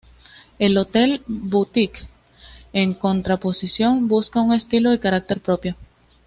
El 0.57 0.79
hotel 0.79 1.21
"boutique", 1.27 2.09
en 2.73 2.95
contraposición, 2.95 4.07
busca 4.07 4.41
un 4.41 4.55
estilo 4.55 4.91
y 4.95 4.99
carácter 4.99 5.39
propio. 5.41 5.75